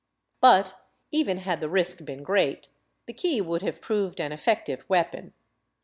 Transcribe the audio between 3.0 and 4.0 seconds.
the key would have